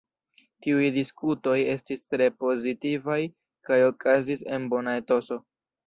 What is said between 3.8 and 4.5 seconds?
okazis